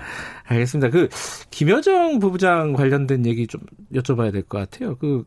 알겠습니다. 0.45 0.91
그 0.91 1.09
김여정 1.51 2.21
부부장 2.21 2.75
관련된 2.75 3.27
얘기 3.27 3.47
좀 3.47 3.61
여쭤봐야 3.95 4.31
될 4.33 4.43
것 4.43 4.59
같아요. 4.59 4.95
그 4.97 5.25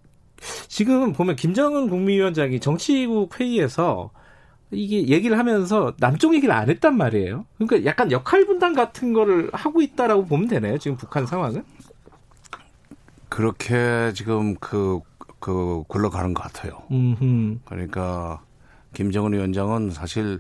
지금 0.70 1.12
보면 1.12 1.36
김정은 1.36 1.90
국무위원장이 1.90 2.60
정치국 2.62 3.38
회의에서 3.40 4.12
이게 4.72 5.08
얘기를 5.08 5.38
하면서 5.38 5.94
남쪽 5.98 6.36
얘기를 6.36 6.54
안 6.54 6.70
했단 6.70 6.96
말이에요. 6.96 7.46
그러니까 7.58 7.90
약간 7.90 8.12
역할 8.12 8.46
분담 8.46 8.74
같은 8.74 9.14
거를 9.14 9.50
하고 9.52 9.82
있다라고 9.82 10.26
보면 10.26 10.48
되나요? 10.48 10.78
지금 10.78 10.96
북한 10.96 11.26
상황은? 11.26 11.64
그렇게 13.30 14.12
지금 14.14 14.56
그, 14.56 15.00
그, 15.40 15.84
굴러가는 15.88 16.34
것 16.34 16.44
같아요. 16.44 16.84
음흠. 16.92 17.60
그러니까 17.66 18.42
김정은 18.94 19.34
위원장은 19.34 19.92
사실 19.92 20.40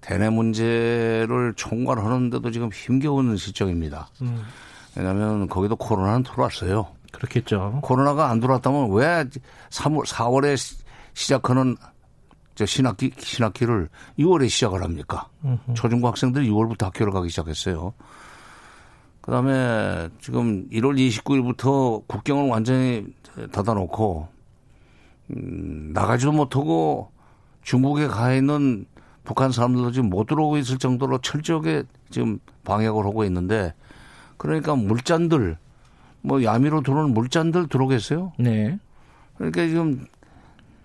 대내 0.00 0.30
문제를 0.30 1.54
총괄하는데도 1.56 2.50
지금 2.50 2.70
힘겨운 2.72 3.36
실정입니다. 3.36 4.08
음. 4.22 4.44
왜냐하면 4.96 5.48
거기도 5.48 5.76
코로나는 5.76 6.22
들어왔어요. 6.22 6.88
그렇겠죠. 7.12 7.80
코로나가 7.82 8.30
안 8.30 8.40
들어왔다면 8.40 8.90
왜 8.92 9.24
3월, 9.70 10.06
4월에 10.06 10.56
시작하는 11.14 11.76
저 12.58 12.66
신학기 12.66 13.12
신학기를 13.16 13.88
6월에 14.18 14.48
시작을 14.48 14.82
합니까? 14.82 15.28
으흠. 15.44 15.74
초중고 15.74 16.08
학생들이 16.08 16.50
6월부터 16.50 16.86
학교를 16.86 17.12
가기 17.12 17.28
시작했어요. 17.28 17.94
그다음에 19.20 20.08
지금 20.20 20.68
1월 20.70 20.98
29일부터 20.98 22.04
국경을 22.08 22.50
완전히 22.50 23.06
닫아놓고 23.52 24.26
음, 25.36 25.92
나가지도 25.94 26.32
못하고 26.32 27.12
중국에 27.62 28.08
가 28.08 28.34
있는 28.34 28.86
북한 29.22 29.52
사람들도 29.52 29.92
지금 29.92 30.10
못 30.10 30.26
들어오고 30.26 30.58
있을 30.58 30.78
정도로 30.78 31.18
철저하게 31.18 31.84
지금 32.10 32.40
방역을 32.64 33.06
하고 33.06 33.22
있는데 33.22 33.72
그러니까 34.36 34.74
물잔들 34.74 35.58
뭐 36.22 36.42
야미로 36.42 36.80
들어오는 36.80 37.14
물잔들 37.14 37.68
들어오겠어요? 37.68 38.32
네. 38.40 38.80
그러니까 39.36 39.64
지금 39.64 40.08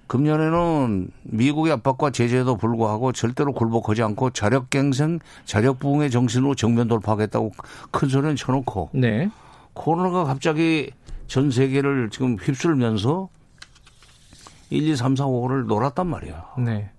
금년에는 0.07 1.09
미국의 1.23 1.73
압박과 1.73 2.11
제재에도 2.11 2.57
불구하고 2.57 3.11
절대로 3.13 3.53
굴복하지 3.53 4.03
않고 4.03 4.31
자력갱생, 4.31 5.19
자력부흥의 5.45 6.11
정신으로 6.11 6.55
정면 6.55 6.87
돌파하겠다고 6.87 7.51
큰 7.91 8.09
소리는 8.09 8.35
쳐놓고 8.35 8.89
네. 8.93 9.29
코로나가 9.73 10.23
갑자기 10.25 10.91
전 11.27 11.51
세계를 11.51 12.09
지금 12.11 12.35
휩쓸면서 12.35 13.29
1, 14.69 14.87
2, 14.87 14.95
3, 14.95 15.15
4, 15.15 15.25
5를 15.25 15.65
놀았단 15.65 16.07
말이야. 16.07 16.45
네. 16.59 16.91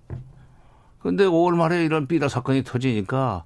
근데 0.99 1.25
5월 1.25 1.55
말에 1.55 1.85
이런 1.85 2.07
삐라 2.07 2.27
사건이 2.27 2.63
터지니까 2.63 3.45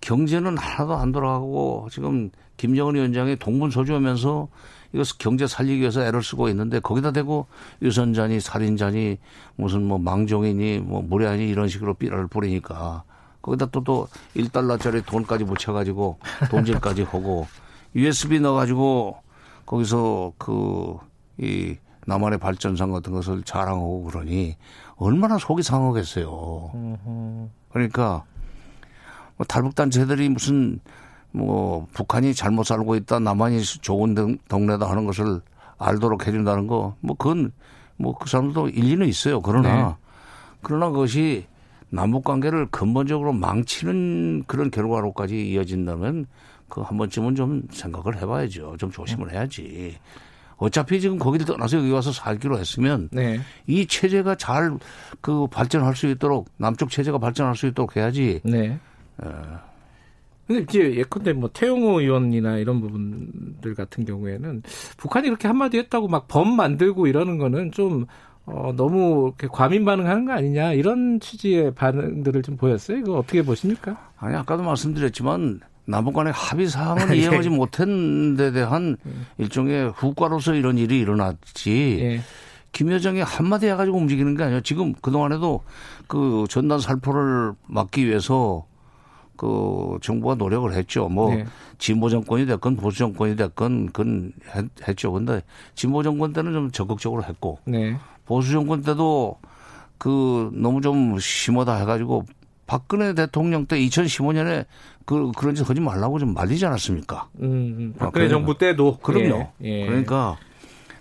경제는 0.00 0.56
하나도 0.56 0.94
안 0.94 1.12
돌아가고 1.12 1.88
지금 1.90 2.30
김정은 2.56 2.94
위원장이 2.94 3.36
동분서주하면서 3.36 4.48
이거 4.92 5.04
경제 5.18 5.46
살리기 5.46 5.80
위해서 5.80 6.02
애를 6.02 6.22
쓰고 6.22 6.48
있는데 6.48 6.80
거기다 6.80 7.10
대고 7.10 7.46
유선자니 7.82 8.40
살인자니 8.40 9.18
무슨 9.56 9.84
뭐 9.84 9.98
망종이니 9.98 10.78
뭐 10.78 11.02
무례하니 11.02 11.48
이런 11.48 11.68
식으로 11.68 11.94
삐라를 11.94 12.26
뿌리니까 12.26 13.04
거기다 13.42 13.66
또또 13.66 14.08
1달러짜리 14.36 15.04
돈까지 15.04 15.44
붙여가지고 15.44 16.18
돈질까지 16.50 17.02
하고 17.10 17.46
USB 17.94 18.40
넣어가지고 18.40 19.18
거기서 19.66 20.32
그 20.38 21.08
이 21.38 21.76
남한의 22.06 22.38
발전상 22.38 22.90
같은 22.90 23.12
것을 23.12 23.42
자랑하고 23.42 24.04
그러니 24.04 24.56
얼마나 24.96 25.38
속이 25.38 25.62
상하겠어요. 25.62 26.70
그러니까 27.70 28.24
뭐 29.36 29.46
탈북단체들이 29.46 30.28
무슨 30.30 30.80
뭐 31.32 31.86
북한이 31.92 32.34
잘못 32.34 32.64
살고 32.64 32.96
있다 32.96 33.18
남한이 33.20 33.62
좋은 33.62 34.38
동네다 34.48 34.88
하는 34.88 35.04
것을 35.06 35.40
알도록 35.78 36.26
해준다는 36.26 36.66
거 36.66 36.96
뭐 37.00 37.16
그건 37.16 37.52
뭐 37.96 38.14
그 38.14 38.28
사람들도 38.28 38.68
일리는 38.70 39.06
있어요. 39.06 39.40
그러나 39.40 39.88
네. 39.88 39.94
그러나 40.62 40.88
그것이 40.90 41.46
남북 41.90 42.24
관계를 42.24 42.66
근본적으로 42.70 43.32
망치는 43.32 44.44
그런 44.46 44.70
결과로까지 44.70 45.50
이어진다면 45.50 46.26
그 46.68 46.82
한 46.82 46.96
번쯤은 46.98 47.34
좀 47.34 47.62
생각을 47.70 48.20
해봐야죠. 48.20 48.76
좀 48.78 48.90
조심을 48.90 49.32
해야지. 49.32 49.96
어차피 50.58 51.00
지금 51.00 51.18
거기를 51.18 51.46
떠나서 51.46 51.78
여기 51.78 51.90
와서 51.90 52.10
살기로 52.12 52.58
했으면 52.58 53.08
네. 53.12 53.40
이 53.66 53.86
체제가 53.86 54.34
잘 54.36 54.76
그 55.20 55.46
발전할 55.46 55.94
수 55.96 56.06
있도록 56.08 56.48
남쪽 56.56 56.90
체제가 56.90 57.18
발전할 57.18 57.56
수 57.56 57.66
있도록 57.68 57.96
해야지. 57.96 58.40
네. 58.44 58.78
어. 59.18 59.67
근데 60.48 60.62
이제 60.62 60.94
예컨대 60.96 61.34
뭐 61.34 61.50
태용호 61.52 62.00
의원이나 62.00 62.56
이런 62.56 62.80
부분들 62.80 63.74
같은 63.74 64.04
경우에는 64.06 64.62
북한이 64.96 65.28
이렇게 65.28 65.46
한마디 65.46 65.78
했다고 65.78 66.08
막 66.08 66.26
범 66.26 66.56
만들고 66.56 67.06
이러는 67.06 67.38
거는 67.38 67.70
좀 67.72 68.06
어, 68.46 68.72
너무 68.74 69.26
이렇게 69.38 69.46
과민 69.46 69.84
반응하는 69.84 70.24
거 70.24 70.32
아니냐 70.32 70.72
이런 70.72 71.20
취지의 71.20 71.74
반응들을 71.74 72.42
좀 72.42 72.56
보였어요. 72.56 72.96
이거 72.98 73.18
어떻게 73.18 73.42
보십니까? 73.42 74.10
아니 74.16 74.34
아까도 74.36 74.62
말씀드렸지만 74.62 75.60
남북 75.84 76.14
간의 76.14 76.32
합의 76.34 76.66
사항을 76.66 77.12
예. 77.16 77.20
이행하지 77.20 77.50
못한 77.50 78.36
데 78.36 78.50
대한 78.52 78.96
예. 79.06 79.10
일종의 79.38 79.90
후과로서 79.90 80.54
이런 80.54 80.78
일이 80.78 80.98
일어났지. 80.98 81.98
예. 82.00 82.20
김 82.72 82.90
여정이 82.92 83.20
한마디 83.20 83.66
해가지고 83.66 83.96
움직이는 83.98 84.34
게 84.36 84.44
아니에요. 84.44 84.60
지금 84.62 84.92
그동안에도 84.94 85.62
그 86.06 86.44
전단 86.48 86.78
살포를 86.78 87.52
막기 87.66 88.06
위해서 88.06 88.66
그 89.38 89.98
정부가 90.02 90.34
노력을 90.34 90.70
했죠. 90.74 91.08
뭐 91.08 91.32
네. 91.32 91.46
진보 91.78 92.10
정권이 92.10 92.44
됐건 92.44 92.76
보수 92.76 92.98
정권이 92.98 93.36
됐건 93.36 93.86
그건 93.86 94.32
했 94.86 94.96
죠. 94.96 95.12
근데 95.12 95.42
진보 95.74 96.02
정권 96.02 96.32
때는 96.32 96.52
좀 96.52 96.70
적극적으로 96.72 97.22
했고 97.22 97.60
네. 97.64 97.96
보수 98.26 98.50
정권 98.50 98.82
때도 98.82 99.38
그 99.96 100.50
너무 100.52 100.80
좀 100.80 101.18
심하다 101.20 101.76
해가지고 101.76 102.24
박근혜 102.66 103.14
대통령 103.14 103.64
때 103.66 103.78
2015년에 103.78 104.66
그 105.06 105.30
그런 105.36 105.54
짓 105.54 105.68
하지 105.70 105.80
말라고 105.80 106.18
좀 106.18 106.34
말리지 106.34 106.66
않았습니까? 106.66 107.28
음, 107.40 107.46
음. 107.46 107.94
박근혜 107.96 108.26
아, 108.26 108.28
정부 108.28 108.58
때도 108.58 108.98
그럼요. 108.98 109.48
예, 109.62 109.82
예. 109.82 109.86
그러니까 109.86 110.36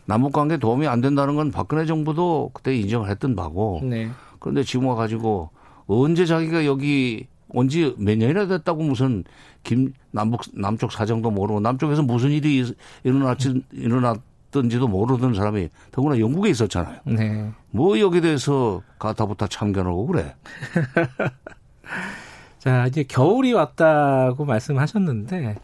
남북 0.05 0.31
관계 0.31 0.57
도움이 0.57 0.87
안 0.87 1.01
된다는 1.01 1.35
건 1.35 1.51
박근혜 1.51 1.85
정부도 1.85 2.51
그때 2.53 2.77
인정을 2.77 3.09
했던 3.09 3.35
바고. 3.35 3.81
네. 3.83 4.09
그런데 4.39 4.63
지금 4.63 4.85
와가지고 4.85 5.49
언제 5.87 6.25
자기가 6.25 6.65
여기 6.65 7.27
온 7.57 7.67
지 7.67 7.93
몇 7.97 8.17
년이나 8.17 8.45
됐다고 8.47 8.83
무슨 8.83 9.23
김 9.63 9.93
남북 10.11 10.41
남쪽 10.53 10.91
사정도 10.91 11.31
모르고 11.31 11.59
남쪽에서 11.59 12.01
무슨 12.03 12.29
일이 12.31 12.63
일어났지 13.03 13.63
일어났던지도 13.71 14.87
모르던 14.87 15.33
사람이 15.33 15.69
더구나 15.91 16.19
영국에 16.19 16.49
있었잖아요. 16.49 16.99
네. 17.05 17.51
뭐 17.71 17.99
여기 17.99 18.21
대해서 18.21 18.81
가타부타 18.99 19.47
참견하고 19.47 20.05
그래. 20.07 20.35
자 22.59 22.87
이제 22.87 23.03
겨울이 23.03 23.53
왔다고 23.53 24.45
말씀하셨는데 24.45 25.55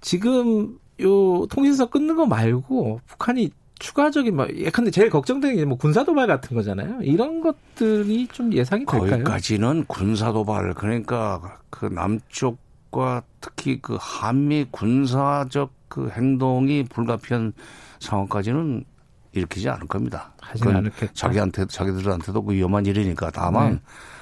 지금 0.00 0.78
요 1.00 1.46
통신사 1.46 1.86
끊는 1.86 2.16
거 2.16 2.26
말고 2.26 3.00
북한이 3.06 3.50
추가적인 3.78 4.34
뭐 4.36 4.46
예컨대 4.54 4.90
제일 4.90 5.10
걱정되는 5.10 5.56
게 5.56 5.64
뭐 5.64 5.76
군사 5.78 6.04
도발 6.04 6.26
같은 6.26 6.56
거잖아요. 6.56 7.00
이런 7.02 7.40
것들이 7.40 8.26
좀 8.28 8.52
예상이 8.52 8.84
될까요? 8.86 9.10
거기까지는 9.10 9.84
군사 9.86 10.32
도발 10.32 10.74
그러니까 10.74 11.58
그 11.70 11.86
남쪽과 11.86 13.22
특히 13.40 13.80
그 13.80 13.96
한미 14.00 14.66
군사적 14.70 15.72
그 15.88 16.10
행동이 16.10 16.84
불가피한 16.84 17.52
상황까지는 18.00 18.84
일으키지 19.32 19.68
않을 19.68 19.86
겁니다. 19.86 20.32
하지는 20.40 20.76
않겠다. 20.76 21.12
자기한테 21.14 21.66
자기들한테도 21.66 22.42
그 22.44 22.52
위험한 22.54 22.86
일이니까 22.86 23.30
다만 23.30 23.72
네. 23.74 23.80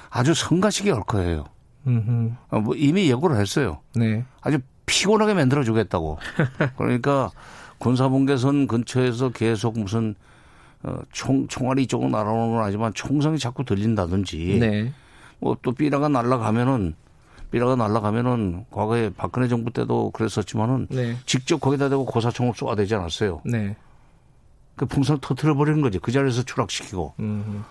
아주 0.09 0.33
성가시게 0.33 0.91
할 0.91 1.01
거예요. 1.03 1.45
음흠. 1.87 2.31
어, 2.49 2.59
뭐 2.59 2.75
이미 2.75 3.09
예고를 3.09 3.37
했어요. 3.37 3.79
네. 3.95 4.25
아주 4.41 4.59
피곤하게 4.85 5.33
만들어 5.33 5.63
주겠다고. 5.63 6.17
그러니까 6.77 7.31
군사분계선 7.79 8.67
근처에서 8.67 9.29
계속 9.29 9.79
무슨 9.79 10.15
어, 10.83 10.97
총, 11.11 11.47
총알이 11.47 11.83
이쪽으로 11.83 12.09
날아오는 12.09 12.55
건 12.55 12.63
아니지만 12.63 12.93
총성이 12.93 13.39
자꾸 13.39 13.63
들린다든지 13.65 14.57
네. 14.59 14.93
뭐또 15.39 15.71
삐라가 15.73 16.07
날아가면은 16.07 16.95
삐라가 17.51 17.75
날아가면은 17.75 18.65
과거에 18.71 19.09
박근혜 19.09 19.47
정부 19.47 19.71
때도 19.71 20.11
그랬었지만은 20.11 20.87
네. 20.89 21.15
직접 21.25 21.59
거기다 21.59 21.89
대고 21.89 22.05
고사총을 22.05 22.53
쏘아대지 22.55 22.93
않았어요. 22.95 23.41
네. 23.45 23.75
그 24.75 24.85
풍선을 24.85 25.19
터트려 25.21 25.55
버리는 25.55 25.81
거지. 25.81 25.97
그 25.97 26.11
자리에서 26.11 26.43
추락시키고. 26.43 27.13
음. 27.19 27.63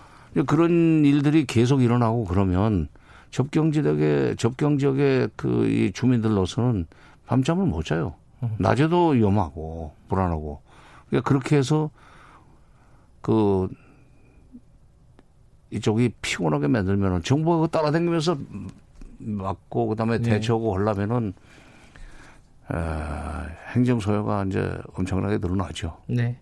그런 0.45 1.05
일들이 1.05 1.45
계속 1.45 1.81
일어나고 1.81 2.25
그러면 2.25 2.89
접경 3.31 3.71
지역의 3.71 4.35
접경 4.35 4.77
지역의 4.77 5.29
그 5.35 5.65
이 5.67 5.91
주민들로서는 5.93 6.85
밤잠을 7.27 7.65
못 7.65 7.85
자요. 7.85 8.15
낮에도 8.57 9.09
위험하고 9.09 9.93
불안하고 10.09 10.61
그러니까 11.09 11.27
그렇게 11.27 11.57
해서 11.57 11.89
그 13.21 13.67
이쪽이 15.71 16.13
피곤하게 16.21 16.67
만들면은 16.67 17.23
정부가 17.23 17.59
그 17.59 17.67
따라다니면서 17.69 18.37
막고 19.19 19.87
그다음에 19.87 20.19
네. 20.19 20.31
대처하고 20.31 20.75
하려면은 20.75 21.33
어, 22.69 23.45
행정 23.73 23.99
소요가 23.99 24.43
이제 24.45 24.77
엄청나게 24.93 25.37
늘어나죠. 25.37 25.97
네. 26.07 26.37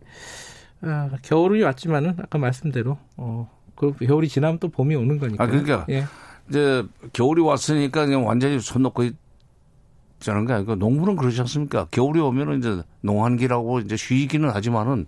아, 0.81 1.09
겨울이 1.21 1.63
왔지만은 1.63 2.15
아까 2.19 2.37
말씀대로 2.37 2.97
어, 3.17 3.49
그 3.75 3.93
겨울이 3.93 4.27
지나면 4.27 4.59
또 4.59 4.69
봄이 4.69 4.95
오는 4.95 5.19
거니까. 5.19 5.43
아 5.43 5.47
그러니까 5.47 5.85
예. 5.89 6.05
이제 6.49 6.83
겨울이 7.13 7.41
왔으니까 7.41 8.05
그냥 8.05 8.25
완전히 8.25 8.59
손 8.59 8.83
놓고 8.83 9.09
자는 10.19 10.45
게 10.45 10.53
아니고 10.53 10.75
농부는 10.75 11.15
그러지 11.15 11.39
않습니까? 11.41 11.87
겨울이 11.91 12.19
오면은 12.19 12.59
이제 12.59 12.81
농한기라고 13.01 13.79
이제 13.79 13.97
쉬기는 13.97 14.49
하지만은 14.49 15.07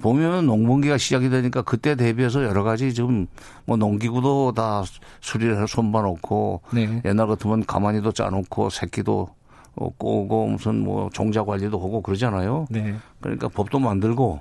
보면 0.00 0.46
농번기가 0.46 0.98
시작이 0.98 1.28
되니까 1.28 1.62
그때 1.62 1.94
대비해서 1.94 2.42
여러 2.44 2.62
가지 2.62 2.94
지금 2.94 3.26
뭐 3.66 3.76
농기구도 3.76 4.52
다 4.52 4.82
수리를 5.20 5.54
해서 5.54 5.66
손봐 5.66 6.02
놓고 6.02 6.62
네. 6.72 7.02
옛날 7.04 7.26
같으면 7.26 7.64
가만히도 7.66 8.12
짜 8.12 8.30
놓고 8.30 8.70
새끼도 8.70 9.28
꼬고 9.74 10.46
무슨 10.48 10.82
뭐 10.82 11.10
종자 11.12 11.44
관리도 11.44 11.78
하고 11.78 12.02
그러잖아요. 12.02 12.66
네. 12.70 12.94
그러니까 13.20 13.48
법도 13.48 13.78
만들고 13.78 14.40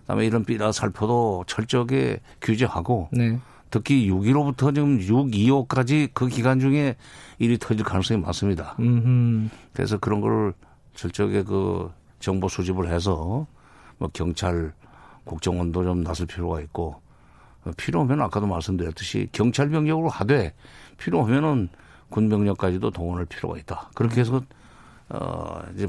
그다음에 0.00 0.26
이런 0.26 0.44
삐라 0.44 0.72
살포도 0.72 1.44
철저하게 1.46 2.20
규제하고 2.40 3.08
네. 3.12 3.38
특히 3.70 4.10
6.15부터 4.10 4.74
지금 4.74 4.98
6.25까지 4.98 6.10
그 6.12 6.26
기간 6.26 6.58
중에 6.58 6.96
일이 7.38 7.56
터질 7.58 7.84
가능성이 7.84 8.20
많습니다. 8.20 8.74
음흠. 8.78 9.48
그래서 9.72 9.98
그런 9.98 10.20
걸 10.20 10.54
철저하게 10.94 11.44
그 11.44 11.90
정보 12.18 12.48
수집을 12.48 12.92
해서 12.92 13.46
뭐 13.98 14.10
경찰, 14.12 14.72
국정원도 15.24 15.84
좀 15.84 16.02
나설 16.02 16.26
필요가 16.26 16.60
있고 16.62 17.00
필요하면 17.76 18.22
아까도 18.22 18.46
말씀드렸듯이 18.46 19.28
경찰 19.32 19.68
병력으로 19.68 20.08
하되 20.08 20.54
필요하면은 20.98 21.68
군 22.08 22.28
병력까지도 22.28 22.90
동원할 22.90 23.26
필요가 23.26 23.56
있다. 23.56 23.90
그렇게 23.94 24.20
해서 24.20 24.42
어 25.10 25.62
이제 25.74 25.88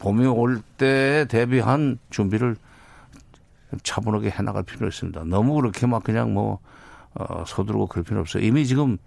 봄이 0.00 0.26
올 0.26 0.60
때에 0.78 1.26
대비한 1.26 1.98
준비를 2.10 2.56
차분하게 3.82 4.30
해나갈 4.30 4.62
필요가 4.64 4.88
있습니다. 4.88 5.24
너무 5.24 5.54
그렇게 5.54 5.86
막 5.86 6.02
그냥 6.02 6.34
뭐 6.34 6.58
어, 7.14 7.44
서두르고 7.46 7.86
그럴 7.88 8.04
필요 8.04 8.20
없어요. 8.20 8.42
이미 8.44 8.66
지금 8.66 8.98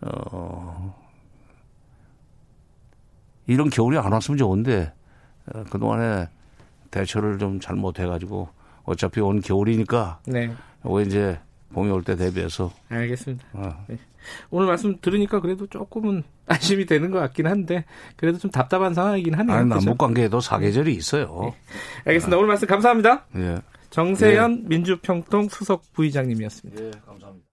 어, 0.00 0.94
이런 3.46 3.70
겨울이 3.70 3.98
안 3.98 4.12
왔으면 4.12 4.38
좋은데 4.38 4.92
어, 5.54 5.64
그동안에 5.64 6.28
대처를 6.90 7.38
좀 7.38 7.60
잘못해가지고 7.60 8.48
어차피 8.84 9.20
온 9.20 9.40
겨울이니까 9.40 10.20
네. 10.26 10.52
왜 10.84 11.02
이제 11.04 11.38
봄이 11.72 11.90
올 11.90 12.02
때 12.02 12.16
대비해서. 12.16 12.70
알겠습니다. 12.88 13.44
어. 13.54 13.84
네. 13.88 13.98
오늘 14.50 14.66
말씀 14.68 15.00
들으니까 15.00 15.40
그래도 15.40 15.66
조금은 15.66 16.22
안심이 16.46 16.84
되는 16.86 17.10
것 17.10 17.18
같긴 17.20 17.46
한데 17.46 17.84
그래도 18.16 18.38
좀 18.38 18.50
답답한 18.50 18.92
상황이긴 18.94 19.34
하네요. 19.34 19.56
아니, 19.56 19.68
남북 19.68 19.98
관계에도 19.98 20.40
사계절이 20.40 20.94
있어요. 20.94 21.40
네. 21.42 21.54
알겠습니다. 22.06 22.36
오늘 22.36 22.48
말씀 22.48 22.68
감사합니다. 22.68 23.26
예. 23.36 23.58
정세현 23.90 24.62
예. 24.64 24.68
민주평통 24.68 25.48
수석 25.48 25.82
부의장님이었습니다. 25.92 26.82
예, 26.82 26.90
감사합니다. 27.06 27.46